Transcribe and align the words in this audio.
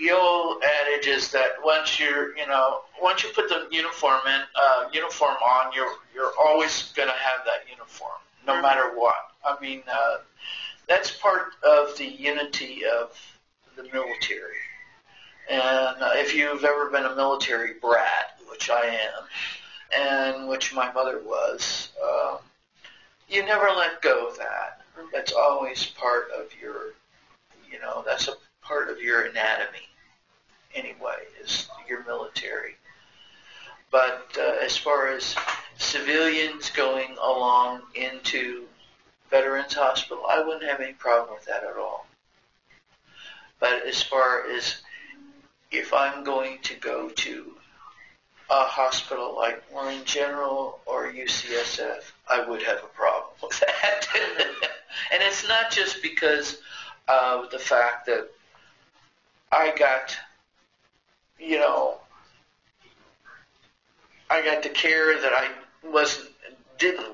the 0.00 0.10
old 0.12 0.62
adage 0.62 1.06
is 1.06 1.30
that 1.32 1.52
once 1.64 1.98
you're, 2.00 2.36
you 2.36 2.46
know, 2.46 2.82
once 3.00 3.22
you 3.22 3.30
put 3.34 3.48
the 3.48 3.66
uniform 3.70 4.20
in, 4.26 4.42
uh, 4.54 4.88
uniform 4.92 5.36
on, 5.36 5.72
you're 5.74 5.92
you're 6.14 6.32
always 6.38 6.92
going 6.96 7.08
to 7.08 7.14
have 7.14 7.44
that 7.46 7.68
uniform, 7.70 8.18
no 8.46 8.54
Mhm. 8.54 8.62
matter 8.62 8.90
what. 8.94 9.30
I 9.44 9.58
mean, 9.60 9.82
uh, 9.90 10.18
that's 10.88 11.10
part 11.12 11.54
of 11.62 11.96
the 11.96 12.06
unity 12.06 12.84
of 12.86 13.16
the 13.76 13.84
military. 13.84 14.56
And 15.48 16.02
uh, 16.02 16.12
if 16.14 16.34
you've 16.34 16.64
ever 16.64 16.90
been 16.90 17.04
a 17.04 17.14
military 17.14 17.74
brat, 17.74 18.38
which 18.50 18.70
I 18.70 18.86
am, 18.86 19.28
and 19.96 20.48
which 20.48 20.74
my 20.74 20.90
mother 20.92 21.20
was, 21.20 21.90
um, 22.02 22.38
you 23.28 23.44
never 23.44 23.68
let 23.70 24.02
go 24.02 24.28
of 24.28 24.38
that. 24.38 24.82
That's 25.12 25.32
always 25.32 25.86
part 25.86 26.30
of 26.32 26.46
your, 26.60 26.94
you 27.70 27.80
know, 27.80 28.02
that's 28.06 28.28
a 28.28 28.34
part 28.62 28.90
of 28.90 29.00
your 29.00 29.22
anatomy 29.26 29.85
your 31.88 32.04
military. 32.04 32.76
But 33.90 34.36
uh, 34.38 34.64
as 34.64 34.76
far 34.76 35.08
as 35.08 35.34
civilians 35.78 36.70
going 36.70 37.16
along 37.22 37.82
into 37.94 38.66
Veterans 39.30 39.74
Hospital, 39.74 40.24
I 40.28 40.40
wouldn't 40.40 40.68
have 40.68 40.80
any 40.80 40.92
problem 40.92 41.34
with 41.34 41.46
that 41.46 41.64
at 41.64 41.76
all. 41.76 42.06
But 43.58 43.86
as 43.86 44.02
far 44.02 44.50
as 44.50 44.82
if 45.70 45.92
I'm 45.92 46.24
going 46.24 46.58
to 46.62 46.74
go 46.74 47.10
to 47.10 47.52
a 48.48 48.62
hospital 48.62 49.34
like 49.36 49.62
Marin 49.72 50.04
General 50.04 50.80
or 50.86 51.10
UCSF, 51.10 52.02
I 52.28 52.48
would 52.48 52.62
have 52.62 52.78
a 52.78 52.88
problem 52.88 53.30
with 53.42 53.58
that. 53.60 54.06
and 55.12 55.22
it's 55.22 55.46
not 55.48 55.70
just 55.70 56.02
because 56.02 56.58
of 57.08 57.50
the 57.50 57.58
fact 57.58 58.06
that 58.06 58.28
I 59.52 59.74
got, 59.76 60.16
you 61.38 61.58
know, 61.58 61.98
I 64.30 64.42
got 64.44 64.62
the 64.62 64.68
care 64.68 65.20
that 65.20 65.32
I 65.32 65.50
wasn't, 65.84 66.28
didn't, 66.78 67.06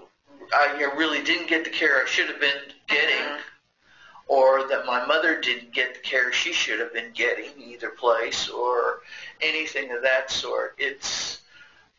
I 0.52 0.90
really 0.96 1.22
didn't 1.22 1.48
get 1.48 1.64
the 1.64 1.70
care 1.70 2.02
I 2.02 2.06
should 2.06 2.28
have 2.28 2.40
been 2.40 2.72
getting, 2.86 3.16
Mhm. 3.16 3.40
or 4.26 4.64
that 4.68 4.86
my 4.86 5.04
mother 5.04 5.38
didn't 5.40 5.72
get 5.72 5.94
the 5.94 6.00
care 6.00 6.32
she 6.32 6.52
should 6.52 6.78
have 6.80 6.92
been 6.92 7.12
getting 7.12 7.50
either 7.60 7.90
place, 7.90 8.48
or 8.48 9.02
anything 9.40 9.90
of 9.92 10.02
that 10.02 10.30
sort. 10.30 10.74
It's 10.78 11.40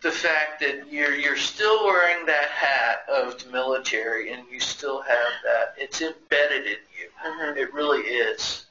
the 0.01 0.11
fact 0.11 0.59
that 0.59 0.91
you're 0.91 1.13
you're 1.15 1.37
still 1.37 1.85
wearing 1.85 2.25
that 2.25 2.49
hat 2.49 3.05
of 3.07 3.41
the 3.43 3.49
military, 3.51 4.31
and 4.33 4.47
you 4.49 4.59
still 4.59 5.01
have 5.01 5.33
that. 5.43 5.75
It's 5.77 6.01
embedded 6.01 6.65
in 6.65 6.79
you. 6.97 7.09
Mhm. 7.23 7.57
It 7.57 7.73
really 7.73 8.01
is. 8.01 8.65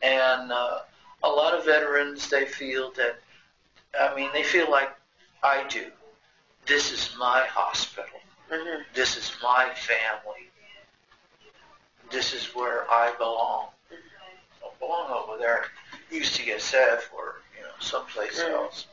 And 0.00 0.50
uh, 0.52 0.80
a 1.24 1.28
lot 1.28 1.54
of 1.54 1.64
veterans, 1.64 2.28
they 2.28 2.46
feel 2.46 2.90
that, 2.92 3.16
I 3.98 4.14
mean, 4.14 4.30
they 4.32 4.42
feel 4.42 4.70
like 4.70 4.90
I 5.42 5.66
do. 5.68 5.90
This 6.66 6.92
is 6.92 7.14
my 7.18 7.44
hospital. 7.46 8.20
Mhm. 8.50 8.84
This 8.94 9.16
is 9.16 9.32
my 9.42 9.74
family. 9.74 10.50
This 12.10 12.32
is 12.34 12.54
where 12.54 12.90
I 12.90 13.12
belong. 13.12 13.68
I 14.64 14.68
belong 14.78 15.10
over 15.10 15.38
there 15.38 15.70
UCSF 16.10 17.08
or, 17.12 17.40
you 17.56 17.62
know, 17.62 17.72
someplace 17.80 18.40
Mm. 18.40 18.50
else. 18.50 18.86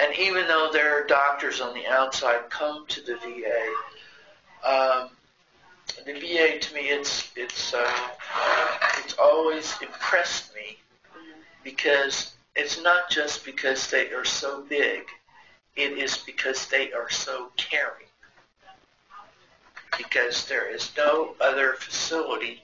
And 0.00 0.14
even 0.16 0.48
though 0.48 0.70
there 0.72 0.98
are 0.98 1.04
doctors 1.04 1.60
on 1.60 1.74
the 1.74 1.86
outside 1.86 2.50
come 2.50 2.86
to 2.86 3.00
the 3.00 3.16
VA, 3.16 3.74
um, 4.64 5.16
the 6.04 6.14
VA 6.14 6.58
to 6.58 6.74
me, 6.74 6.88
it's 6.88 7.30
it's 7.36 7.74
uh, 7.74 8.08
it's 8.98 9.14
always 9.14 9.74
impressed 9.80 10.53
because 11.76 12.34
it's 12.54 12.80
not 12.82 13.10
just 13.10 13.44
because 13.44 13.90
they 13.90 14.10
are 14.12 14.24
so 14.24 14.62
big, 14.62 15.02
it 15.76 15.98
is 15.98 16.18
because 16.18 16.66
they 16.66 16.92
are 16.92 17.10
so 17.10 17.50
caring. 17.56 18.06
Because 19.98 20.46
there 20.46 20.72
is 20.72 20.90
no 20.96 21.34
other 21.40 21.74
facility 21.74 22.62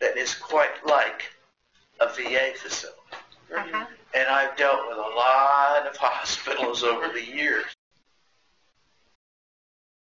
that 0.00 0.16
is 0.16 0.34
quite 0.34 0.84
like 0.86 1.24
a 2.00 2.08
VA 2.08 2.52
facility. 2.56 2.98
Mhm. 3.50 3.86
And 4.14 4.28
I've 4.28 4.56
dealt 4.56 4.88
with 4.88 4.98
a 4.98 5.00
lot 5.00 5.86
of 5.86 5.96
hospitals 6.00 6.82
over 6.84 7.08
the 7.08 7.24
years. 7.24 7.73